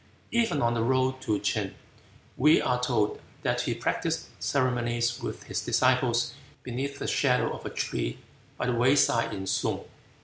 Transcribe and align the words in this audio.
Even 0.31 0.63
on 0.63 0.73
the 0.73 0.81
road 0.81 1.21
to 1.21 1.37
Ch'in 1.39 1.75
we 2.35 2.59
are 2.59 2.81
told 2.81 3.21
that 3.43 3.61
he 3.61 3.75
practised 3.75 4.29
ceremonies 4.39 5.21
with 5.21 5.43
his 5.43 5.63
disciples 5.63 6.33
beneath 6.63 6.97
the 6.97 7.05
shadow 7.05 7.53
of 7.55 7.67
a 7.67 7.69
tree 7.69 8.17
by 8.57 8.65
the 8.65 8.73
wayside 8.73 9.31
in 9.31 9.45
Sung. 9.45 9.81